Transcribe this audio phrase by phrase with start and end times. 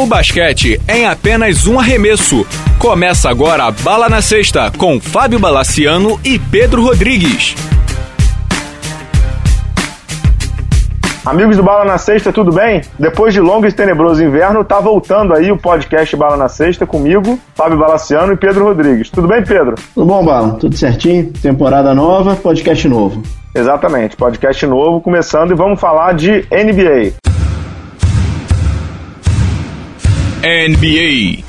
[0.00, 2.46] O basquete é em apenas um arremesso.
[2.78, 7.54] Começa agora a Bala na Sexta com Fábio Balaciano e Pedro Rodrigues.
[11.22, 12.80] Amigos do Bala na Sexta, tudo bem?
[12.98, 17.38] Depois de longo e tenebroso inverno, tá voltando aí o podcast Bala na Sexta comigo,
[17.54, 19.10] Fábio Balaciano e Pedro Rodrigues.
[19.10, 19.74] Tudo bem, Pedro?
[19.94, 20.54] Tudo bom, Bala?
[20.54, 21.30] Tudo certinho?
[21.42, 23.22] Temporada nova, podcast novo.
[23.54, 27.39] Exatamente, podcast novo começando e vamos falar de NBA.
[30.42, 31.44] NBA.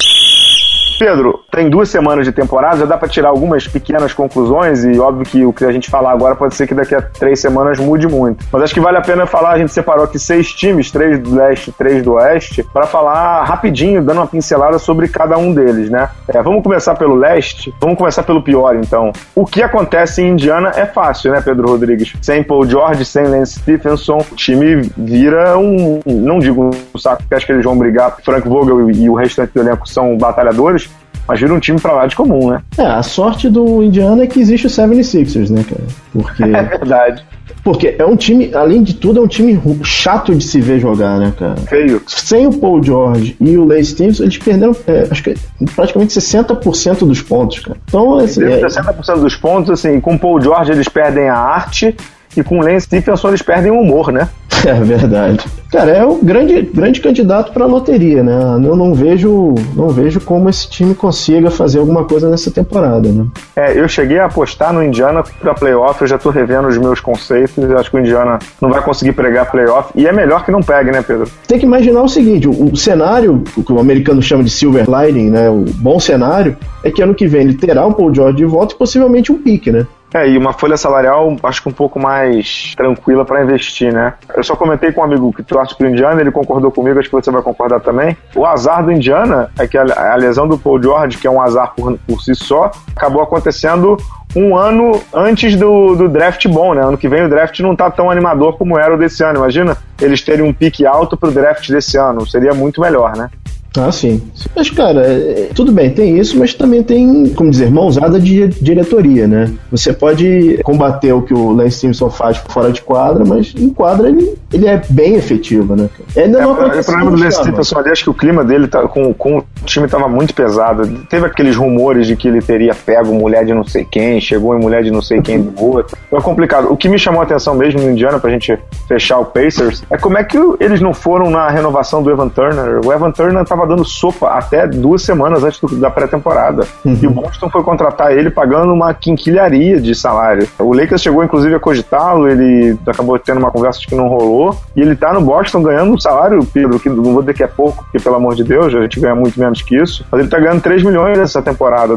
[1.00, 5.26] Pedro, tem duas semanas de temporada, já dá para tirar algumas pequenas conclusões e óbvio
[5.26, 8.08] que o que a gente falar agora pode ser que daqui a três semanas mude
[8.08, 8.46] muito.
[8.52, 11.36] Mas acho que vale a pena falar, a gente separou aqui seis times, três do
[11.36, 16.10] leste, três do oeste, para falar rapidinho, dando uma pincelada sobre cada um deles, né?
[16.28, 19.12] É, vamos começar pelo leste, vamos começar pelo pior então.
[19.36, 22.14] O que acontece em Indiana é fácil, né, Pedro Rodrigues?
[22.22, 27.36] Sem Paul George, sem Lance Stephenson, o time vira um, não digo um saco, porque
[27.36, 30.90] acho que eles vão brigar, Frank Vogel e o restante do elenco são batalhadores,
[31.28, 32.62] mas vira um time pra lá de comum, né?
[32.78, 35.88] É, a sorte do Indiana é que existe o 76ers, né, cara?
[36.12, 36.44] Porque.
[36.52, 37.24] É verdade.
[37.64, 41.20] Porque é um time, além de tudo, é um time chato de se ver jogar,
[41.20, 41.56] né, cara?
[41.58, 42.02] Feio.
[42.08, 45.36] Sem o Paul George e o Lance Stevenson, eles perderam, é, acho que
[45.76, 47.78] praticamente 60% dos pontos, cara.
[47.88, 48.44] Então, assim.
[48.44, 48.62] É...
[48.62, 51.96] 60% dos pontos, assim, com o Paul George eles perdem a arte
[52.36, 54.28] e com o Lance Stephenson eles perdem o humor, né?
[54.66, 55.46] É verdade.
[55.72, 58.34] Cara, é o grande, grande candidato para a loteria, né?
[58.64, 63.26] Eu não vejo, não vejo como esse time consiga fazer alguma coisa nessa temporada, né?
[63.56, 67.00] É, eu cheguei a apostar no Indiana para playoff, eu já tô revendo os meus
[67.00, 70.52] conceitos, eu acho que o Indiana não vai conseguir pregar playoff e é melhor que
[70.52, 71.30] não pegue, né, Pedro?
[71.48, 74.86] Tem que imaginar o seguinte, o, o cenário, o que o americano chama de silver
[74.90, 78.38] lining, né, o bom cenário, é que ano que vem ele terá um Paul George
[78.38, 79.88] de volta e possivelmente um pique, né?
[80.14, 84.14] É, e uma folha salarial acho que um pouco mais tranquila para investir, né?
[84.36, 87.16] Eu só comentei com um amigo que torce pro Indiana, ele concordou comigo, acho que
[87.16, 88.18] você vai concordar também.
[88.36, 91.74] O azar do Indiana é que a, lesão do Paul George, que é um azar
[91.76, 93.98] por, por si só, acabou acontecendo
[94.36, 96.82] um ano antes do, do draft bom, né?
[96.84, 99.40] Ano que vem o draft não tá tão animador como era o desse ano.
[99.40, 102.28] Imagina eles terem um pique alto pro draft desse ano.
[102.28, 103.30] Seria muito melhor, né?
[103.78, 104.22] Ah, sim.
[104.54, 109.28] Mas, cara, é, tudo bem, tem isso, mas também tem, como dizer, mãozada de diretoria,
[109.28, 109.54] né?
[109.72, 114.10] Você pode combater o que o Lance Simpson faz fora de quadra, mas em quadra
[114.10, 115.90] ele, ele é bem efetivo, né?
[116.18, 118.68] Ainda é, não é, o problema do Lance Simpson ali, acho que o clima dele
[118.68, 120.88] tá, com, com time tava muito pesado.
[121.10, 124.60] Teve aqueles rumores de que ele teria pego mulher de não sei quem, chegou em
[124.60, 125.98] mulher de não sei quem do outro.
[126.10, 126.72] Foi complicado.
[126.72, 129.98] O que me chamou a atenção mesmo no Indiana, pra gente fechar o Pacers, é
[129.98, 132.86] como é que eles não foram na renovação do Evan Turner.
[132.86, 136.66] O Evan Turner tava dando sopa até duas semanas antes do, da pré-temporada.
[136.84, 137.00] Uhum.
[137.02, 140.48] E o Boston foi contratar ele pagando uma quinquilharia de salário.
[140.60, 144.82] O Lakers chegou, inclusive, a cogitá-lo, ele acabou tendo uma conversa que não rolou, e
[144.82, 147.84] ele tá no Boston ganhando um salário, Pedro, que não vou dizer que é pouco,
[147.84, 150.40] porque, pelo amor de Deus, a gente ganha muito menos que isso, mas ele tá
[150.40, 151.94] ganhando 3 milhões nessa temporada.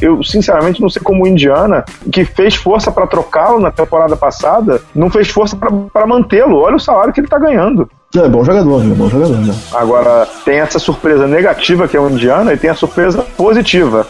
[0.00, 4.80] Eu, sinceramente, não sei como o Indiana, que fez força para trocá-lo na temporada passada,
[4.94, 6.56] não fez força para mantê-lo.
[6.56, 7.88] Olha o salário que ele tá ganhando.
[8.16, 9.36] É bom jogador, é bom jogador.
[9.36, 9.54] Né?
[9.74, 14.06] Agora, tem essa surpresa negativa que é o Indiana e tem a surpresa positiva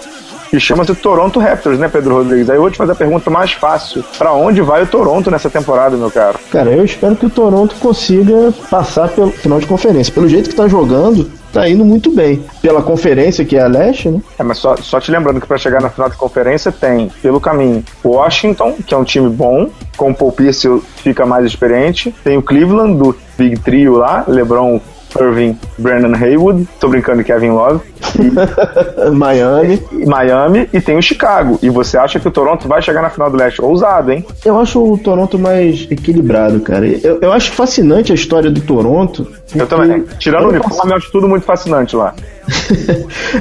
[0.50, 2.50] que chama-se Toronto Raptors, né, Pedro Rodrigues?
[2.50, 4.04] Aí eu vou te fazer a pergunta mais fácil.
[4.16, 6.38] Para onde vai o Toronto nessa temporada, meu caro?
[6.50, 10.12] Cara, eu espero que o Toronto consiga passar pelo final de conferência.
[10.12, 12.44] Pelo jeito que tá jogando, tá indo muito bem.
[12.62, 14.20] Pela conferência, que é a leste, né?
[14.38, 17.40] É, mas só, só te lembrando que para chegar na final de conferência tem, pelo
[17.40, 22.14] caminho, Washington, que é um time bom, com o Paul Pierce fica mais experiente.
[22.24, 24.80] Tem o Cleveland, do Big Trio lá, LeBron,
[25.20, 27.80] Irving, Brandon Haywood, tô brincando Kevin Love.
[28.18, 29.82] E, Miami.
[29.92, 31.58] E, Miami e tem o Chicago.
[31.62, 33.62] E você acha que o Toronto vai chegar na final do leste?
[33.62, 34.24] Ousado, hein?
[34.44, 36.86] Eu acho o Toronto mais equilibrado, cara.
[36.86, 39.26] Eu, eu acho fascinante a história do Toronto.
[39.54, 40.04] Eu também.
[40.18, 42.14] Tirando o uniforme, eu acho tudo muito fascinante lá.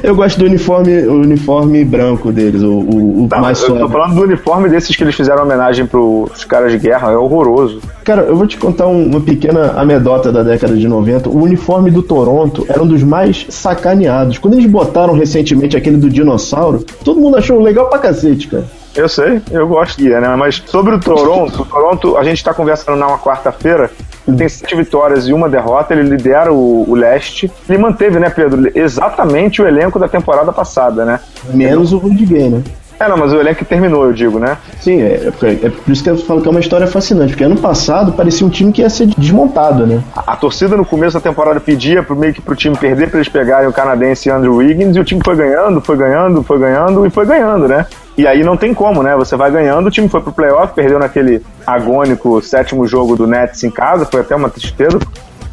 [0.02, 3.88] Eu gosto do uniforme, o uniforme branco deles, o, o, o Não, mais Eu tô
[3.88, 7.80] falando do uniforme desses que eles fizeram homenagem pros caras de guerra, é horroroso.
[8.04, 11.28] Cara, eu vou te contar uma pequena anedota da década de 90.
[11.28, 14.38] O uniforme do Toronto era um dos mais sacaneados.
[14.38, 18.64] Quando eles botaram recentemente aquele do dinossauro, todo mundo achou legal pra cacete, cara.
[18.94, 20.34] Eu sei, eu gosto de, né?
[20.36, 23.90] Mas sobre o Toronto, o Toronto, a gente tá conversando na quarta-feira,
[24.28, 27.50] ele tem sete vitórias e uma derrota, ele lidera o, o, leste.
[27.66, 31.18] Ele manteve, né, Pedro, exatamente o elenco da temporada passada, né?
[31.52, 32.62] Menos o Rudy Gay, né?
[33.00, 34.58] É, não, mas o elenco terminou, eu digo, né?
[34.80, 37.44] Sim, é, é, é, por isso que eu falo que é uma história fascinante, porque
[37.44, 40.02] ano passado parecia um time que ia ser desmontado, né?
[40.14, 43.18] A, a torcida no começo da temporada pedia pro, meio que pro time perder para
[43.20, 47.06] eles pegarem o canadense Andrew Wiggins e o time foi ganhando, foi ganhando, foi ganhando
[47.06, 47.86] e foi ganhando, né?
[48.18, 49.16] E aí não tem como, né?
[49.16, 53.64] Você vai ganhando, o time foi pro playoff, perdeu naquele agônico sétimo jogo do Nets
[53.64, 54.98] em casa, foi até uma tristeza,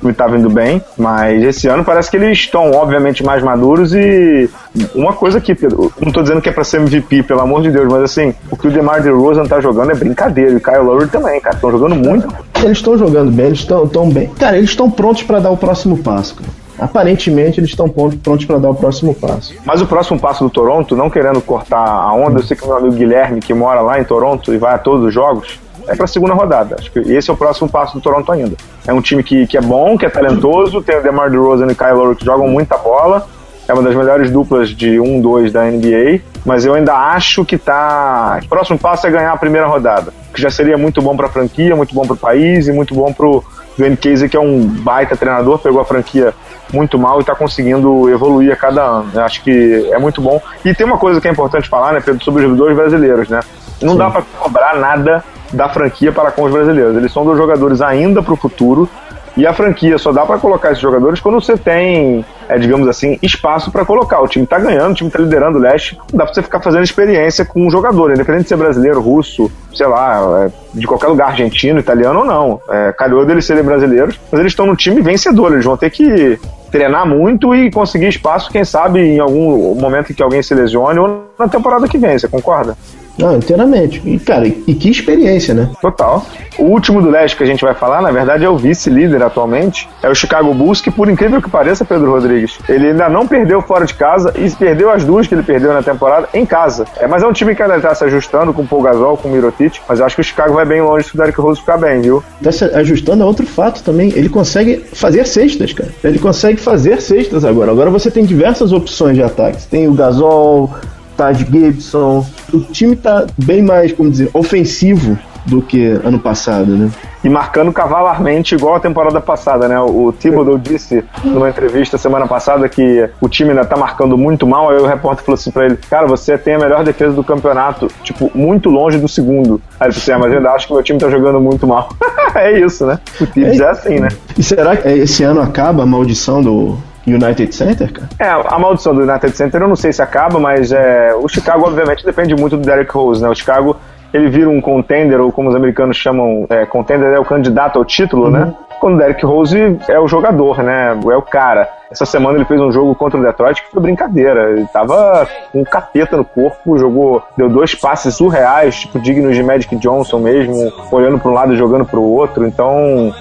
[0.06, 4.50] time estava indo bem, mas esse ano parece que eles estão, obviamente, mais maduros e
[4.94, 7.72] uma coisa que, Pedro, não estou dizendo que é para ser MVP, pelo amor de
[7.72, 10.80] Deus, mas assim, o que o DeMar DeRozan tá jogando é brincadeira, e o Kyle
[10.80, 12.28] Lowry também, cara, estão jogando muito.
[12.64, 14.28] Eles estão jogando bem, eles estão bem.
[14.40, 16.65] Cara, eles estão prontos para dar o próximo passo, cara.
[16.77, 19.54] Aparentemente eles estão prontos para dar o próximo passo.
[19.63, 22.77] Mas o próximo passo do Toronto, não querendo cortar a onda, eu sei que meu
[22.77, 26.06] amigo Guilherme, que mora lá em Toronto e vai a todos os jogos, é para
[26.06, 26.75] a segunda rodada.
[26.80, 28.56] Acho que esse é o próximo passo do Toronto ainda.
[28.86, 31.75] É um time que, que é bom, que é talentoso, tem o DeMar DeRozan e
[31.75, 33.28] Kyle Lowry que jogam muita bola.
[33.68, 38.39] É uma das melhores duplas de 1-2 da NBA, mas eu ainda acho que tá.
[38.44, 41.30] O próximo passo é ganhar a primeira rodada, que já seria muito bom para a
[41.30, 43.44] franquia, muito bom para o país e muito bom para o
[43.75, 46.31] Dwayne Casey, que é um baita treinador, pegou a franquia
[46.74, 49.12] muito mal e está conseguindo evoluir a cada ano.
[49.14, 50.42] Eu acho que é muito bom.
[50.64, 53.40] E tem uma coisa que é importante falar, né, Pedro, sobre os dois brasileiros, né?
[53.82, 53.98] Não Sim.
[53.98, 56.96] dá para cobrar nada da franquia para com os brasileiros.
[56.96, 58.90] Eles são dois jogadores ainda para o futuro.
[59.38, 63.20] E a franquia só dá para colocar esses jogadores quando você tem, é, digamos assim,
[63.22, 64.22] espaço para colocar.
[64.22, 65.98] O time tá ganhando, o time tá liderando o leste.
[66.12, 69.52] Não dá pra você ficar fazendo experiência com um jogador, independente de ser brasileiro, russo,
[69.74, 72.62] sei lá, é, de qualquer lugar, argentino, italiano ou não.
[72.70, 75.52] É, calhou deles serem brasileiros, mas eles estão no time vencedor.
[75.52, 76.40] Eles vão ter que
[76.72, 81.00] treinar muito e conseguir espaço, quem sabe, em algum momento em que alguém se lesione
[81.00, 82.76] ou na temporada que vem, você concorda?
[83.18, 84.02] Não, inteiramente.
[84.06, 85.70] E, cara, e que experiência, né?
[85.82, 86.26] Total.
[86.58, 89.90] O último do leste que a gente vai falar, na verdade, é o vice-líder atualmente.
[90.02, 93.62] É o Chicago Bulls, que por incrível que pareça, Pedro Rodrigues, ele ainda não perdeu
[93.62, 96.86] fora de casa e perdeu as duas que ele perdeu na temporada em casa.
[96.98, 99.30] É, mas é um time que ainda está se ajustando com o Paul Gasol, com
[99.30, 101.60] o Mirotic, mas eu acho que o Chicago vai bem longe se o Derrick Rose
[101.60, 102.24] ficar bem, viu?
[102.44, 104.12] Tá se ajustando a outro fato também.
[104.16, 105.90] Ele consegue fazer cestas, cara.
[106.04, 107.72] Ele consegue fazer cestas agora.
[107.72, 109.62] Agora você tem diversas opções de ataque.
[109.62, 110.74] Você tem o Gasol,
[111.18, 112.26] Taj Gibson.
[112.56, 116.90] O time tá bem mais, como dizer, ofensivo do que ano passado, né?
[117.24, 119.80] E marcando cavalarmente igual a temporada passada, né?
[119.80, 124.69] O Thibodeau disse numa entrevista semana passada que o time ainda tá marcando muito mal,
[124.69, 127.90] aí o repórter falou assim pra ele, cara, você tem a melhor defesa do campeonato,
[128.04, 129.62] tipo, muito longe do segundo.
[129.80, 131.68] Aí ele falou assim, ah, mas eu ainda acho que meu time tá jogando muito
[131.68, 131.90] mal.
[132.34, 133.00] é isso, né?
[133.19, 134.07] O Tibbs é, é assim, né?
[134.38, 138.10] E será que esse ano acaba a maldição do, United Center, cara?
[138.19, 141.66] É, a maldição do United Center eu não sei se acaba, mas é, o Chicago
[141.66, 143.30] obviamente depende muito do Derrick Rose, né?
[143.30, 143.78] O Chicago
[144.13, 147.86] ele vira um contender, ou como os americanos chamam, é, contender é o candidato ao
[147.86, 148.40] título, né?
[148.40, 148.46] uhum.
[148.46, 148.54] né?
[148.80, 150.98] Quando o Derrick Rose é o jogador, né?
[151.12, 151.69] É o cara.
[151.95, 154.51] Essa semana ele fez um jogo contra o Detroit que foi brincadeira.
[154.51, 159.42] Ele tava com um capeta no corpo, jogou, deu dois passes surreais, tipo dignos de
[159.42, 162.45] Magic Johnson mesmo, olhando para um lado e jogando para o outro.
[162.45, 163.13] Então,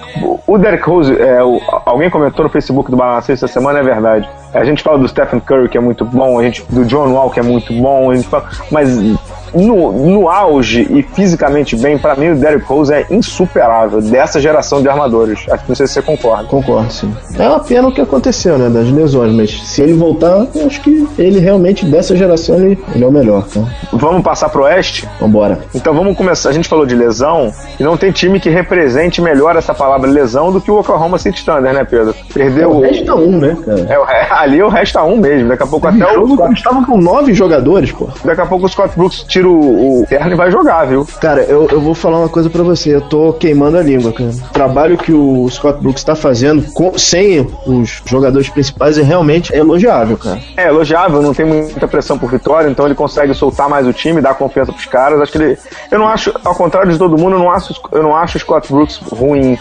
[0.45, 4.29] o Derrick Rose, é, o, alguém comentou no Facebook do Balancê essa semana, é verdade.
[4.53, 7.29] A gente fala do Stephen Curry, que é muito bom, a gente do John Wall,
[7.29, 8.89] que é muito bom, a gente fala, mas
[9.53, 14.81] no, no auge e fisicamente bem, para mim o Derrick Rose é insuperável dessa geração
[14.81, 15.45] de armadores.
[15.49, 16.45] Acho que não sei se você concorda.
[16.45, 17.13] Concordo, sim.
[17.37, 20.81] É uma pena o que aconteceu, né, das lesões, mas se ele voltar, eu acho
[20.81, 23.45] que ele realmente dessa geração ele, ele é o melhor.
[23.47, 23.61] Tá?
[23.93, 25.07] Vamos passar pro oeste?
[25.19, 25.59] Vambora.
[25.73, 26.49] Então vamos começar.
[26.49, 30.51] A gente falou de lesão e não tem time que represente melhor essa palavra lesão
[30.51, 32.15] do que o Oklahoma City Thunder, né, Pedro?
[32.33, 32.63] Perdeu.
[32.63, 33.81] É o resta um, né, cara?
[33.89, 34.05] É, o,
[34.35, 35.49] ali é o resta um mesmo.
[35.49, 36.27] Daqui a pouco até o.
[36.27, 36.53] Scott...
[36.53, 38.07] Estava com nove jogadores, pô.
[38.23, 41.07] Daqui a pouco o Scott Brooks tira o, o terno e vai jogar, viu?
[41.19, 42.95] Cara, eu, eu vou falar uma coisa para você.
[42.95, 44.29] Eu tô queimando a língua, cara.
[44.29, 49.53] O trabalho que o Scott Brooks tá fazendo com, sem os jogadores principais é realmente
[49.53, 50.39] elogiável, cara.
[50.57, 54.21] É, elogiável, não tem muita pressão por vitória, então ele consegue soltar mais o time,
[54.21, 55.21] dar confiança pros caras.
[55.21, 55.57] Acho que ele.
[55.91, 58.39] Eu não acho, ao contrário de todo mundo, eu não acho, eu não acho o
[58.39, 59.57] Scott Brooks ruim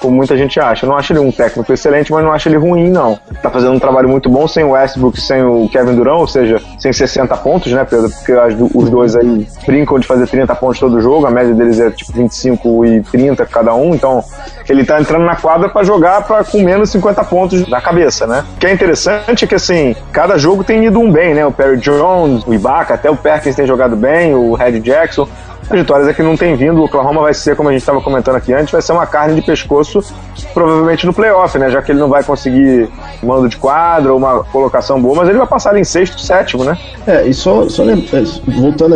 [0.00, 0.84] como muita gente acha.
[0.84, 3.18] Eu não acho ele um técnico excelente, mas não acho ele ruim, não.
[3.42, 6.60] Tá fazendo um trabalho muito bom sem o Westbrook, sem o Kevin Durant, ou seja,
[6.78, 8.10] sem 60 pontos, né, Pedro?
[8.10, 8.32] Porque
[8.74, 12.12] os dois aí brincam de fazer 30 pontos todo jogo, a média deles é tipo
[12.12, 14.22] 25 e 30 cada um, então
[14.68, 18.44] ele tá entrando na quadra para jogar pra, com menos 50 pontos na cabeça, né?
[18.56, 21.46] O que é interessante é que, assim, cada jogo tem ido um bem, né?
[21.46, 25.28] O Perry Jones, o Ibaka, até o Perkins tem jogado bem, o Red Jackson.
[25.68, 26.80] As vitórias é que não tem vindo.
[26.80, 29.34] O Oklahoma vai ser, como a gente estava comentando aqui antes, vai ser uma carne
[29.34, 30.00] de pescoço,
[30.54, 31.70] provavelmente no playoff, né?
[31.70, 32.88] Já que ele não vai conseguir
[33.22, 36.78] mando de quadra ou uma colocação boa, mas ele vai passar em sexto, sétimo, né?
[37.06, 37.82] É, e só, só
[38.46, 38.94] voltando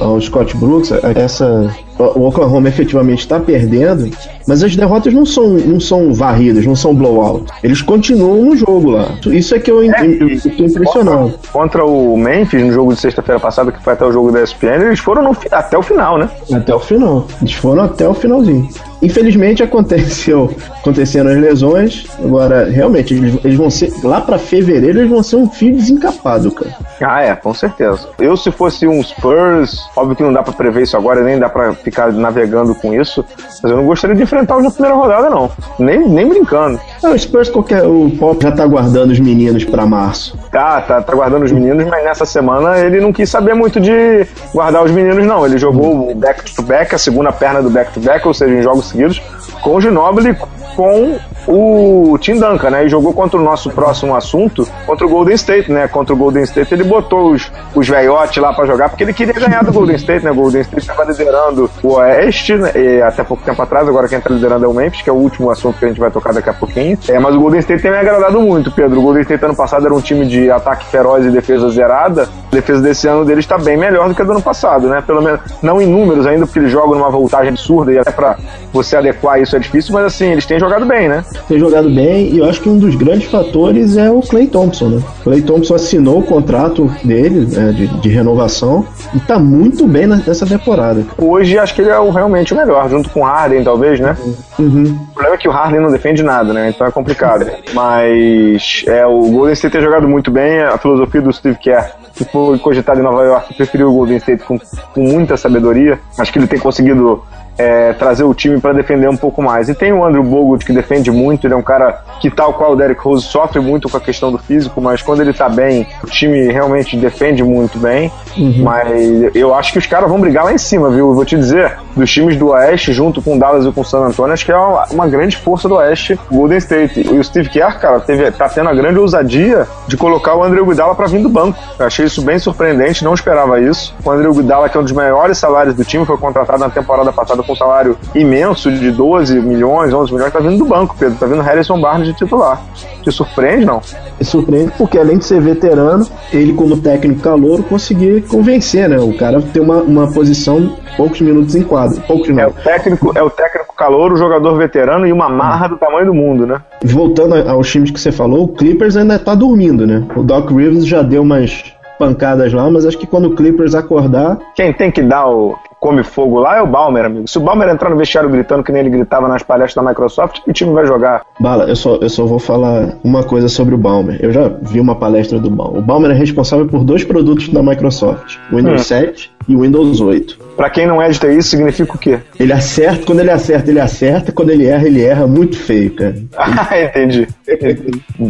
[0.00, 4.10] ao Scott Brooks, essa o Oklahoma efetivamente está perdendo,
[4.46, 7.46] mas as derrotas não são, não são varridas, não são blowout.
[7.62, 9.08] Eles continuam no jogo lá.
[9.26, 11.34] Isso é que eu, é, estou impressionado.
[11.52, 14.86] Contra o Memphis, no jogo de sexta-feira passada, que foi até o jogo da ESPN,
[14.86, 16.28] eles foram no, até o final, né?
[16.52, 17.26] Até o final.
[17.40, 18.68] Eles foram até o finalzinho.
[19.06, 22.06] Infelizmente aconteceu, aconteceram as lesões.
[22.18, 23.92] Agora, realmente, eles, eles vão ser.
[24.02, 26.74] Lá para fevereiro, eles vão ser um fio desencapado, cara.
[27.00, 28.08] Ah, é, com certeza.
[28.18, 31.48] Eu, se fosse um Spurs, óbvio que não dá para prever isso agora, nem dá
[31.48, 33.24] para ficar navegando com isso,
[33.62, 35.52] mas eu não gostaria de enfrentá-los na primeira rodada, não.
[35.78, 36.80] Nem, nem brincando.
[37.00, 40.36] Ah, o Spurs, qualquer, o Pop já tá guardando os meninos para março.
[40.50, 44.26] Tá, tá, tá guardando os meninos, mas nessa semana ele não quis saber muito de
[44.52, 45.46] guardar os meninos, não.
[45.46, 49.18] Ele jogou o back-to-back, a segunda perna do back-to-back, ou seja, em jogos seguidos,
[49.62, 50.34] com o Ginobili,
[50.74, 52.86] com o Tim Duncan, né?
[52.86, 55.88] E jogou contra o nosso próximo assunto, contra o Golden State, né?
[55.88, 59.34] Contra o Golden State, ele botou os, os velhotes lá para jogar, porque ele queria
[59.34, 60.30] ganhar do Golden State, né?
[60.30, 62.70] O Golden State estava liderando o Oeste, né?
[63.06, 65.50] Até pouco tempo atrás, agora quem tá liderando é o Memphis, que é o último
[65.50, 66.98] assunto que a gente vai tocar daqui a pouquinho.
[67.08, 68.98] É, mas o Golden State tem me agradado muito, Pedro.
[68.98, 72.28] O Golden State ano passado era um time de ataque feroz e defesa zerada.
[72.52, 75.02] A defesa desse ano deles está bem melhor do que a do ano passado, né?
[75.06, 78.36] Pelo menos, não em números ainda, porque eles jogam numa voltagem absurda e até para
[78.72, 81.24] você adequar isso é difícil, mas assim, eles têm jogado bem, né?
[81.48, 84.88] Tem jogado bem e eu acho que um dos grandes fatores é o Clay Thompson,
[84.88, 85.02] né?
[85.20, 90.06] O Clay Thompson assinou o contrato dele né, de, de, renovação e tá muito bem
[90.06, 91.04] nessa temporada.
[91.18, 94.16] Hoje acho que ele é o, realmente o melhor, junto com o Harden, talvez, né?
[94.58, 94.98] Uhum.
[95.10, 96.70] O problema é que o Harden não defende nada, né?
[96.70, 97.46] Então é complicado.
[97.72, 102.24] Mas é, o Golden State tem jogado muito bem, a filosofia do Steve Kerr que
[102.24, 106.00] foi cogitado em Nova York, preferiu o Golden State com, com muita sabedoria.
[106.18, 107.22] Acho que ele tem conseguido
[107.58, 109.68] é, trazer o time para defender um pouco mais.
[109.68, 112.72] E tem o Andrew Bogut que defende muito, ele é um cara que, tal qual
[112.72, 115.86] o Derrick Rose, sofre muito com a questão do físico, mas quando ele tá bem,
[116.02, 118.10] o time realmente defende muito bem.
[118.36, 118.62] Uhum.
[118.62, 121.10] Mas eu acho que os caras vão brigar lá em cima, viu?
[121.10, 123.84] Eu vou te dizer, dos times do Oeste, junto com o Dallas e com o
[123.84, 127.00] San Antonio, acho que é uma, uma grande força do Oeste, Golden State.
[127.00, 130.66] E o Steve Kerr, cara, teve, tá tendo a grande ousadia de colocar o Andrew
[130.66, 131.58] Guidala para vir do banco.
[131.78, 133.94] Eu achei isso bem surpreendente, não esperava isso.
[134.04, 137.12] O Andrew Guidala, que é um dos maiores salários do time, foi contratado na temporada
[137.12, 141.16] passada com um salário imenso de 12 milhões, 11 milhões, tá vindo do banco, Pedro.
[141.18, 142.60] Tá vindo Harrison Barnes de titular.
[143.02, 143.80] Te surpreende, não?
[144.18, 148.98] Me surpreende porque, além de ser veterano, ele, como técnico calor, conseguir convencer, né?
[148.98, 151.85] O cara ter uma, uma posição poucos minutos em quadro.
[152.06, 155.76] Poucos é o técnico, é o técnico calor, o jogador veterano e uma marra do
[155.76, 156.60] tamanho do mundo, né?
[156.84, 160.06] Voltando aos times que você falou, o Clippers ainda tá dormindo, né?
[160.16, 164.38] O Doc Rivers já deu umas pancadas lá, mas acho que quando o Clippers acordar.
[164.54, 167.28] Quem tem que dar o, come fogo lá é o Balmer, amigo.
[167.28, 170.40] Se o Balmer entrar no vestiário gritando que nem ele gritava nas palestras da Microsoft,
[170.42, 171.22] que time vai jogar?
[171.38, 174.18] Bala, eu só, eu só vou falar uma coisa sobre o Balmer.
[174.20, 175.78] Eu já vi uma palestra do Balmer.
[175.78, 178.84] O Balmer é responsável por dois produtos da Microsoft: o Windows hum.
[178.84, 180.46] 7 e o Windows 8.
[180.56, 182.18] Para quem não é de TI, significa o quê?
[182.40, 186.14] Ele acerta, quando ele acerta, ele acerta, quando ele erra, ele erra muito feio, cara.
[186.36, 187.28] ah, entendi.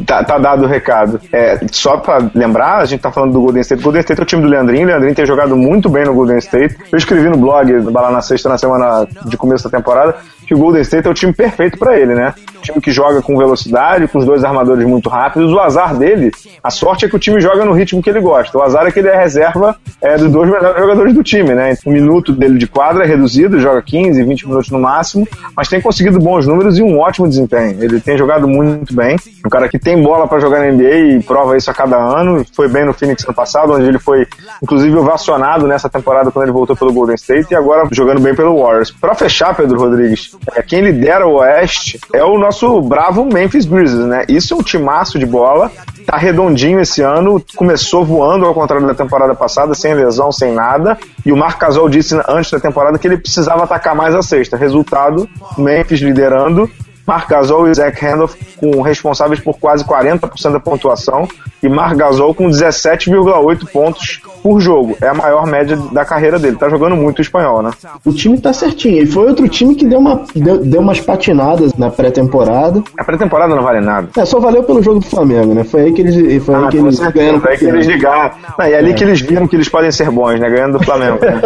[0.04, 1.20] tá, tá, dado o recado.
[1.32, 3.80] É, só para lembrar, a gente tá falando do Golden State.
[3.80, 4.84] O Golden State é o time do Leandrinho.
[4.84, 6.76] O Leandrinho tem jogado muito bem no Golden State.
[6.90, 10.54] Eu escrevi no blog, no Bala na Sexta, na semana de começo da temporada, que
[10.54, 12.32] o Golden State é o time perfeito para ele, né?
[12.56, 15.52] Um time que joga com velocidade, com os dois armadores muito rápidos.
[15.52, 16.30] O azar dele,
[16.62, 18.56] a sorte é que o time joga no ritmo que ele gosta.
[18.56, 21.76] O azar é que ele é reserva é, dos dois melhores jogadores do time, né?
[21.84, 25.26] O minuto dele de quadra é reduzido, joga 15, 20 minutos no máximo,
[25.56, 27.82] mas tem conseguido bons números e um ótimo desempenho.
[27.82, 29.16] Ele tem jogado muito bem.
[29.44, 32.44] Um cara que tem bola para jogar na NBA e prova isso a cada ano.
[32.54, 34.26] Foi bem no Phoenix ano passado, onde ele foi,
[34.62, 38.62] inclusive, ovacionado nessa temporada quando ele voltou pelo Golden State e agora jogando bem pelo
[38.62, 38.90] Warriors.
[38.90, 44.07] Para fechar, Pedro Rodrigues, é, quem lidera o Oeste é o nosso bravo Memphis Grizzlies,
[44.07, 44.25] né?
[44.28, 45.71] Isso é um timaço de bola,
[46.07, 50.97] tá redondinho esse ano, começou voando ao contrário da temporada passada, sem lesão, sem nada,
[51.25, 54.57] e o Marc Gasol disse antes da temporada que ele precisava atacar mais a sexta.
[54.57, 55.28] Resultado,
[55.59, 56.71] Memphis liderando,
[57.06, 61.28] Marc Gasol e Zach Randolph com responsáveis por quase 40% da pontuação
[61.62, 64.96] e Marc Gasol com 17,8 pontos por jogo.
[65.00, 66.56] É a maior média da carreira dele.
[66.56, 67.70] Tá jogando muito o espanhol, né?
[68.04, 69.02] O time tá certinho.
[69.02, 72.82] E foi outro time que deu, uma, deu, deu umas patinadas na pré-temporada.
[72.96, 74.08] A pré-temporada não vale nada.
[74.16, 75.64] É, só valeu pelo jogo do Flamengo, né?
[75.64, 77.40] Foi aí que eles, foi ah, aí que eles ganharam.
[77.40, 78.30] Foi aí que eles ligaram.
[78.58, 78.94] Não, e é ali é.
[78.94, 80.48] que eles viram que eles podem ser bons, né?
[80.48, 81.18] Ganhando do Flamengo.
[81.20, 81.40] Né?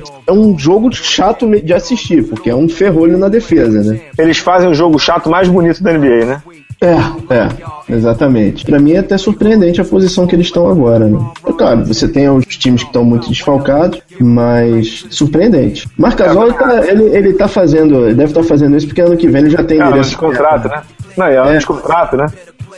[0.26, 4.00] é um jogo chato de assistir, porque é um ferrolho na defesa, né?
[4.18, 6.42] Eles fazem o jogo chato mais bonito da NBA, né?
[6.82, 6.94] É,
[7.34, 8.64] é, exatamente.
[8.64, 11.18] Para mim é até surpreendente a posição que eles estão agora, né?
[11.46, 15.86] É claro, você tem os times que estão muito desfalcados, mas surpreendente.
[15.98, 19.16] Marc Gasol, ele, tá, ele, ele tá fazendo, deve estar tá fazendo isso porque ano
[19.16, 20.82] que vem ele já tem é, de contrato, né?
[21.18, 21.58] Não, é ano é.
[21.58, 22.26] de contrato, né?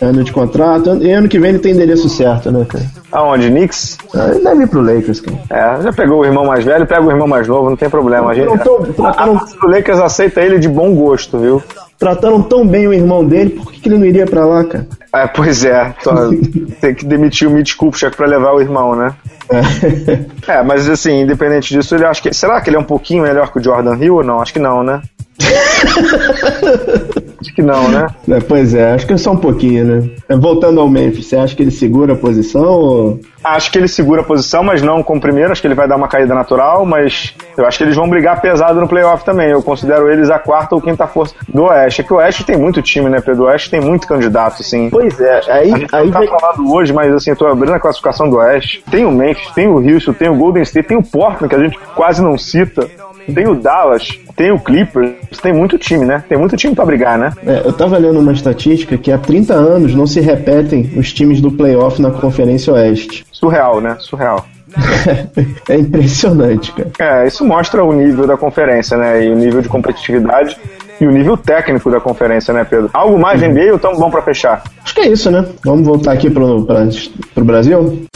[0.02, 2.84] Ano de contrato, e ano que vem ele tem endereço certo, né, cara?
[3.12, 3.48] Aonde?
[3.48, 3.98] Knicks?
[4.14, 5.38] Ah, ele deve ir pro Lakers, cara.
[5.48, 8.30] É, já pegou o irmão mais velho, pega o irmão mais novo, não tem problema.
[8.30, 11.62] A gente, não tô, a, o Lakers aceita ele de bom gosto, viu?
[12.02, 14.88] trataram tão bem o irmão dele, por que, que ele não iria para lá, cara?
[15.14, 15.94] É, pois é,
[16.80, 19.14] tem que demitir o Mitch Kupchak pra levar o irmão, né?
[19.48, 20.52] É.
[20.58, 22.34] é, mas assim, independente disso, ele acha que.
[22.34, 24.40] Será que ele é um pouquinho melhor que o Jordan Hill ou não?
[24.40, 25.00] Acho que não, né?
[27.42, 28.06] acho que não, né?
[28.28, 30.10] É, pois é, acho que é só um pouquinho, né?
[30.28, 33.20] É, voltando ao Memphis, você acha que ele segura a posição ou...
[33.44, 35.50] Acho que ele segura a posição, mas não com o primeiro.
[35.50, 38.40] Acho que ele vai dar uma caída natural, mas eu acho que eles vão brigar
[38.40, 39.50] pesado no playoff também.
[39.50, 42.02] Eu considero eles a quarta ou quinta força do Oeste.
[42.02, 43.42] É que o Oeste tem muito time, né, Pedro?
[43.42, 44.88] O Oeste tem muito candidato, assim.
[44.90, 45.72] Pois é, aí...
[45.72, 46.28] A gente aí não tá vai...
[46.28, 48.84] falando hoje, mas assim, eu tô abrindo a classificação do Oeste.
[48.88, 51.64] Tem o Memphis, tem o Houston, tem o Golden State, tem o Portland, que a
[51.64, 52.88] gente quase não cita.
[53.32, 56.24] Tem o Dallas, tem o Clippers, tem muito time, né?
[56.28, 57.32] Tem muito time pra brigar, né?
[57.46, 61.40] É, eu tava lendo uma estatística que há 30 anos não se repetem os times
[61.40, 63.24] do playoff na Conferência Oeste.
[63.30, 63.96] Surreal, né?
[64.00, 64.46] Surreal.
[65.68, 67.22] é impressionante, cara.
[67.22, 69.24] É, isso mostra o nível da conferência, né?
[69.24, 70.56] E o nível de competitividade
[71.00, 72.90] e o nível técnico da conferência, né, Pedro?
[72.92, 74.62] Algo mais de NBA ou tão bom pra fechar?
[74.82, 75.46] Acho que é isso, né?
[75.64, 76.88] Vamos voltar aqui pro, pra,
[77.34, 78.06] pro Brasil?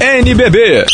[0.00, 0.84] NBB.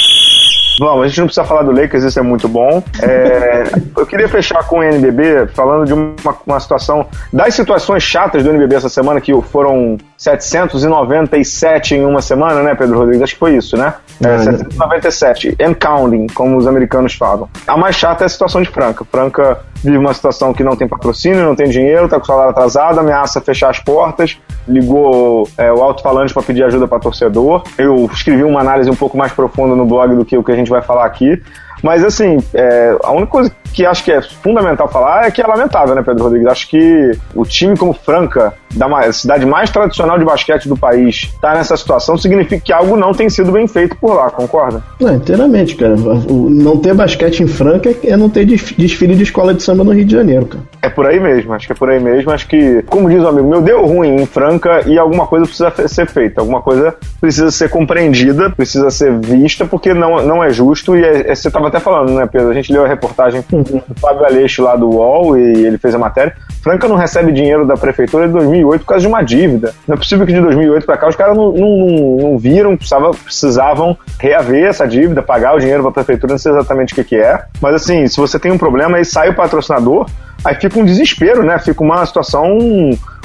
[0.78, 2.82] Vamos, a gente não precisa falar do Lakers, isso é muito bom.
[3.02, 3.64] É,
[3.97, 8.50] eu queria fechar com o NBB falando de uma, uma situação, das situações chatas do
[8.50, 13.22] NBB essa semana, que foram 797 em uma semana, né, Pedro Rodrigues?
[13.22, 13.94] Acho que foi isso, né?
[14.20, 17.48] É, 797, and counting, como os americanos falam.
[17.66, 19.04] A mais chata é a situação de Franca.
[19.04, 22.50] Franca vive uma situação que não tem patrocínio, não tem dinheiro, tá com o salário
[22.50, 27.62] atrasado, ameaça fechar as portas, ligou é, o alto-falante para pedir ajuda para torcedor.
[27.78, 30.56] Eu escrevi uma análise um pouco mais profunda no blog do que o que a
[30.56, 31.40] gente vai falar aqui.
[31.82, 35.47] Mas, assim, é, a única coisa que acho que é fundamental falar é que é
[35.47, 36.49] lamentável, né, Pedro Rodrigues?
[36.49, 41.54] Acho que o time como Franca, da cidade mais tradicional de basquete do país, tá
[41.54, 44.82] nessa situação, significa que algo não tem sido bem feito por lá, concorda?
[45.00, 45.94] Não, inteiramente, cara.
[45.97, 50.04] Não ter basquete em Franca é não ter desfile de escola de samba no Rio
[50.04, 50.64] de Janeiro, cara.
[50.82, 52.30] É por aí mesmo, acho que é por aí mesmo.
[52.30, 55.88] Acho que, como diz o amigo meu, deu ruim em Franca e alguma coisa precisa
[55.88, 60.97] ser feita, alguma coisa precisa ser compreendida, precisa ser vista, porque não, não é justo.
[60.97, 62.50] E é, é, você até falando, né, Pedro?
[62.50, 65.98] A gente leu a reportagem do Fábio Aleixo lá do UOL e ele fez a
[65.98, 66.34] matéria.
[66.62, 69.75] Franca não recebe dinheiro da prefeitura de 2008 por causa de uma dívida.
[69.87, 72.76] Não é possível que de 2008 para cá os caras não, não, não, não viram,
[72.76, 76.96] precisavam, precisavam reaver essa dívida, pagar o dinheiro para a prefeitura, não sei exatamente o
[76.96, 77.44] que, que é.
[77.60, 80.07] Mas assim, se você tem um problema, aí sai o patrocinador,
[80.44, 81.59] aí fica um desespero, né?
[81.59, 82.59] Fica uma situação.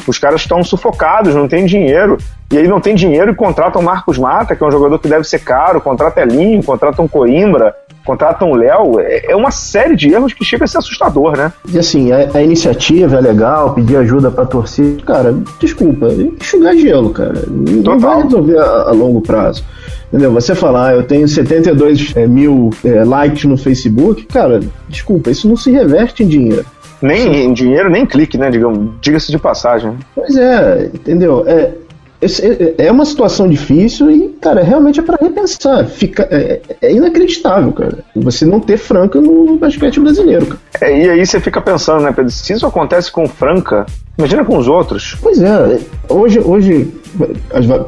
[0.07, 2.17] Os caras estão sufocados, não tem dinheiro.
[2.51, 5.23] E aí não tem dinheiro e contratam Marcos Mata, que é um jogador que deve
[5.23, 8.99] ser caro, contrata Elinho, contratam Coimbra, contratam o Léo.
[8.99, 11.51] É, é uma série de erros que chega a ser assustador, né?
[11.67, 15.01] E assim, a, a iniciativa é legal, pedir ajuda pra torcida.
[15.03, 17.43] Cara, desculpa, enxugar gelo, cara.
[17.47, 17.99] Não Total.
[17.99, 19.63] vai resolver a, a longo prazo.
[20.13, 20.31] Entendeu?
[20.33, 25.49] Você falar, ah, eu tenho 72 é, mil é, likes no Facebook, cara, desculpa, isso
[25.49, 26.63] não se reverte em dinheiro.
[27.03, 28.49] Nem em dinheiro, nem em clique, né?
[29.01, 29.97] Diga-se de passagem.
[30.15, 31.43] Pois é, entendeu?
[31.45, 31.73] É,
[32.77, 35.85] é uma situação difícil e, cara, realmente é para repensar.
[35.85, 37.99] Fica, é, é, inacreditável, cara.
[38.15, 40.59] Você não ter Franca no basquete brasileiro, cara.
[40.79, 42.31] É, e aí você fica pensando, né, Pedro?
[42.31, 43.85] Se isso acontece com Franca,
[44.17, 45.17] imagina com os outros.
[45.21, 46.87] Pois é, hoje, hoje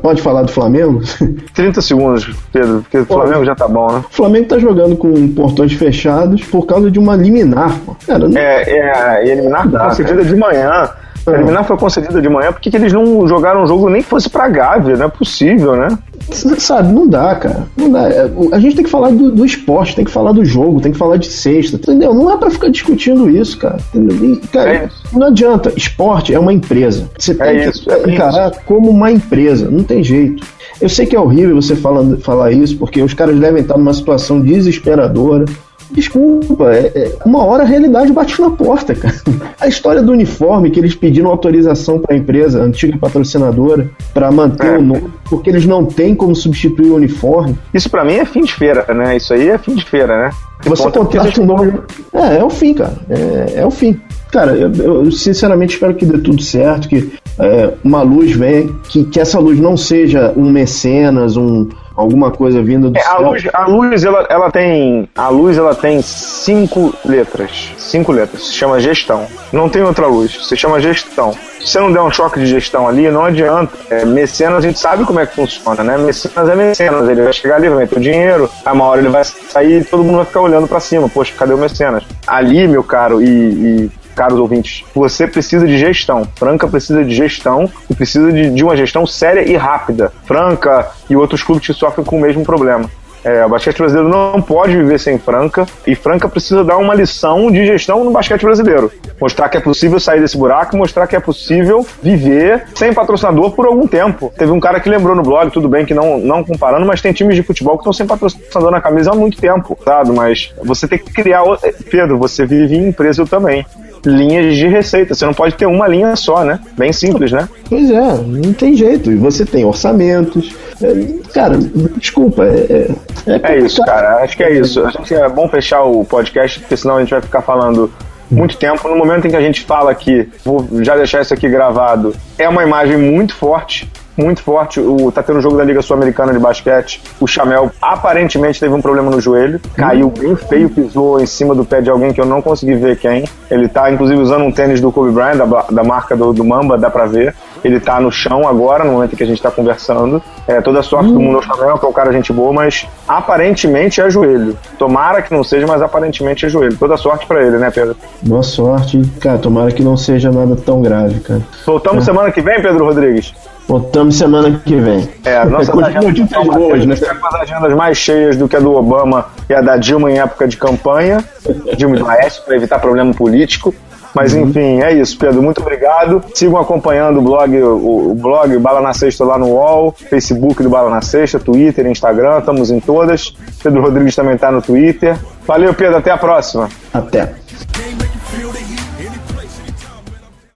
[0.02, 1.02] pode falar do Flamengo?
[1.54, 4.04] 30 segundos, Pedro, porque o Flamengo já tá bom, né?
[4.10, 7.96] O Flamengo tá jogando com portões fechados por causa de uma liminar, pô.
[8.06, 8.38] Cara, não...
[8.38, 10.90] É, é, e a liminar foi concedida de manhã.
[11.28, 14.04] A liminar foi concedida de manhã, por que, que eles não jogaram um jogo nem
[14.04, 14.96] que fosse pra Gávea?
[14.96, 15.88] Não é possível, né?
[16.32, 17.68] Sabe, não dá, cara.
[17.78, 18.08] Não dá.
[18.52, 20.98] A gente tem que falar do, do, esporte, tem que falar do jogo, tem que
[20.98, 22.14] falar de sexta, entendeu?
[22.14, 23.78] Não é pra ficar discutindo isso, cara.
[23.94, 25.04] E, cara, é isso.
[25.14, 25.72] não adianta.
[25.76, 27.10] Esporte é uma empresa.
[27.18, 28.62] Você tem é isso, que é encarar isso.
[28.66, 29.70] como uma empresa.
[29.70, 30.46] Não tem jeito.
[30.82, 33.94] Eu sei que é horrível você falando, falar isso, porque os caras devem estar numa
[33.94, 35.46] situação desesperadora.
[35.92, 39.16] Desculpa, é, é, uma hora a realidade bate na porta, cara.
[39.60, 44.32] A história do uniforme, que eles pediram autorização para a empresa, a antiga patrocinadora, para
[44.32, 44.78] manter É.
[44.78, 47.56] o nome, porque eles não têm como substituir o uniforme.
[47.74, 49.16] Isso pra mim é fim de feira, né?
[49.18, 50.30] Isso aí é fim de feira, né?
[50.66, 51.84] Você Conta contrata um novo.
[52.14, 52.98] É, é o fim, cara.
[53.10, 54.00] É, é o fim.
[54.32, 59.04] Cara, eu, eu sinceramente espero que dê tudo certo, que é, uma luz venha, que,
[59.06, 63.22] que essa luz não seja um mecenas, um, alguma coisa vinda do É, a céu.
[63.30, 65.10] luz, a luz ela, ela tem.
[65.16, 67.72] A luz ela tem cinco letras.
[67.78, 68.48] Cinco letras.
[68.48, 69.26] Se chama gestão.
[69.54, 70.48] Não tem outra luz.
[70.48, 71.34] Se chama gestão.
[71.60, 73.72] Se você não der um choque de gestão ali, não adianta.
[73.90, 75.98] É, mecenas, a gente sabe como é que funciona, né?
[75.98, 77.10] Mecenas é mecenas.
[77.10, 79.84] Ele vai chegar ali, vai meter o dinheiro, aí uma hora ele vai sair e
[79.84, 81.10] todo mundo vai ficar olhando pra cima.
[81.10, 82.04] Poxa, cadê o mecenas?
[82.28, 86.28] Ali, meu caro, e, e caros ouvintes, você precisa de gestão.
[86.36, 90.12] Franca precisa de gestão e precisa de, de uma gestão séria e rápida.
[90.26, 92.90] Franca e outros clubes que sofrem com o mesmo problema.
[93.26, 97.50] É, o basquete brasileiro não pode viver sem Franca e Franca precisa dar uma lição
[97.50, 98.92] de gestão no basquete brasileiro.
[99.20, 103.66] Mostrar que é possível sair desse buraco, mostrar que é possível viver sem patrocinador por
[103.66, 104.32] algum tempo.
[104.38, 107.14] Teve um cara que lembrou no blog, tudo bem que não, não comparando, mas tem
[107.14, 110.12] times de futebol que estão sem patrocinador na camisa há muito tempo, sabe?
[110.12, 111.44] Mas você tem que criar.
[111.90, 113.66] Pedro, você vive em empresa também
[114.06, 115.14] linhas de receita.
[115.14, 116.60] Você não pode ter uma linha só, né?
[116.78, 117.48] Bem simples, né?
[117.70, 119.12] Pois é, não tem jeito.
[119.12, 120.56] E você tem orçamentos.
[120.82, 121.58] É, cara,
[121.98, 122.44] desculpa.
[122.46, 122.92] É,
[123.28, 124.24] é, é isso, cara.
[124.24, 124.86] Acho que é isso.
[124.86, 127.92] A gente é bom fechar o podcast, porque senão a gente vai ficar falando
[128.30, 128.88] muito tempo.
[128.88, 132.48] No momento em que a gente fala aqui, vou já deixar isso aqui gravado, é
[132.48, 134.80] uma imagem muito forte muito forte.
[134.80, 137.02] O, tá tendo um jogo da Liga Sul-Americana de basquete.
[137.20, 139.60] O Chamel aparentemente teve um problema no joelho.
[139.76, 142.98] Caiu bem feio, pisou em cima do pé de alguém que eu não consegui ver
[142.98, 143.26] quem.
[143.50, 146.78] Ele tá, inclusive, usando um tênis do Kobe Bryant, da, da marca do, do Mamba,
[146.78, 147.36] dá pra ver.
[147.64, 150.22] Ele tá no chão agora, no momento em que a gente tá conversando.
[150.48, 152.88] É, toda a sorte do mundo ao Chamel, que é um cara gente boa, mas
[153.08, 154.56] aparentemente é joelho.
[154.78, 156.78] Tomara que não seja, mas aparentemente é joelho.
[156.78, 157.96] Toda sorte para ele, né, Pedro?
[158.22, 159.02] Boa sorte.
[159.20, 161.42] Cara, tomara que não seja nada tão grave, cara.
[161.66, 162.06] Voltamos é.
[162.06, 163.34] semana que vem, Pedro Rodrigues?
[163.68, 165.10] Voltamos semana que vem.
[165.24, 166.96] É, a nossa notícias boas, né?
[166.96, 170.20] com as agendas mais cheias do que a do Obama e a da Dilma em
[170.20, 171.24] época de campanha.
[171.76, 173.74] Dilma e Maestro, para evitar problema político.
[174.14, 174.44] Mas uhum.
[174.44, 175.42] enfim, é isso, Pedro.
[175.44, 176.24] Muito obrigado.
[176.34, 180.70] Sigam acompanhando o blog, o, o blog Bala na Sexta lá no UOL, Facebook do
[180.70, 183.36] Bala na Sexta, Twitter, Instagram, estamos em todas.
[183.62, 185.18] Pedro Rodrigues também está no Twitter.
[185.46, 185.98] Valeu, Pedro.
[185.98, 186.70] Até a próxima.
[186.94, 187.34] Até.